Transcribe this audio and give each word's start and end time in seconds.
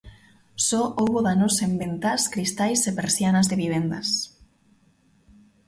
Só 0.67 0.81
houbo 1.01 1.19
danos 1.27 1.55
en 1.65 1.71
ventás, 1.83 2.21
cristais 2.33 2.81
e 2.89 2.91
persianas 2.99 3.45
de 3.49 3.59
vivendas. 3.63 4.09